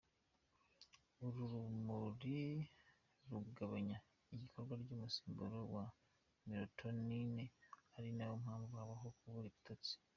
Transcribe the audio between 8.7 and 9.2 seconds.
habaho